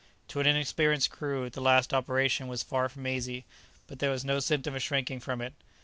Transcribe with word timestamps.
]To 0.29 0.39
an 0.39 0.47
inexperienced 0.47 1.11
crew, 1.11 1.47
the 1.51 1.61
last 1.61 1.93
operation 1.93 2.47
was 2.47 2.63
far 2.63 2.89
from 2.89 3.05
easy; 3.05 3.45
but 3.85 3.99
there 3.99 4.09
was 4.09 4.25
no 4.25 4.39
symptom 4.39 4.73
of 4.75 4.81
shrinking 4.81 5.19
from 5.19 5.41
it. 5.41 5.53